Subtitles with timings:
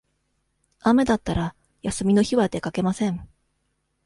[0.79, 3.29] 雨だったら、休みの日は出かけません。